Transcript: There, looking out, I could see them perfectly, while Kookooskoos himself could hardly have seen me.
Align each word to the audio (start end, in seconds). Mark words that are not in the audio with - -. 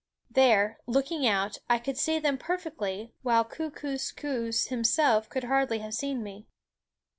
There, 0.31 0.79
looking 0.87 1.27
out, 1.27 1.59
I 1.69 1.77
could 1.77 1.95
see 1.95 2.17
them 2.17 2.39
perfectly, 2.39 3.13
while 3.21 3.45
Kookooskoos 3.45 4.69
himself 4.69 5.29
could 5.29 5.43
hardly 5.43 5.77
have 5.77 5.93
seen 5.93 6.23
me. 6.23 6.47